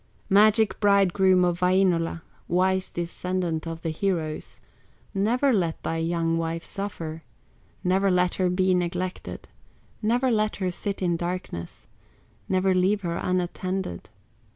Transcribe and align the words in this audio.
"Magic 0.31 0.79
bridegroom 0.79 1.45
of 1.45 1.59
Wainola, 1.61 2.23
Wise 2.47 2.89
descendant 2.89 3.67
of 3.67 3.83
the 3.83 3.91
heroes, 3.91 4.59
Never 5.13 5.53
let 5.53 5.83
thy 5.83 5.97
young 5.97 6.39
wife 6.39 6.65
suffer, 6.65 7.21
Never 7.83 8.09
let 8.09 8.33
her 8.41 8.49
be 8.49 8.73
neglected, 8.73 9.47
Never 10.01 10.31
let 10.31 10.55
her 10.55 10.71
sit 10.71 11.03
in 11.03 11.17
darkness, 11.17 11.85
Never 12.49 12.73
leave 12.73 13.01
her 13.01 13.17
unattended. 13.17 14.09